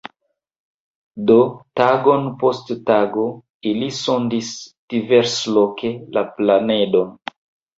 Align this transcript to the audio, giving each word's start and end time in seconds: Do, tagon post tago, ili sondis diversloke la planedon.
Do, 1.31 1.35
tagon 1.81 2.25
post 2.43 2.71
tago, 2.87 3.27
ili 3.73 3.91
sondis 3.99 4.51
diversloke 4.95 5.93
la 6.19 6.25
planedon. 6.41 7.17